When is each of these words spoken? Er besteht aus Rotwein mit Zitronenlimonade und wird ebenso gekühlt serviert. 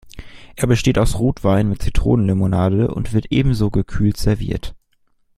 Er 0.55 0.65
besteht 0.65 0.97
aus 0.97 1.19
Rotwein 1.19 1.69
mit 1.69 1.83
Zitronenlimonade 1.83 2.87
und 2.87 3.13
wird 3.13 3.27
ebenso 3.31 3.69
gekühlt 3.69 4.17
serviert. 4.17 4.73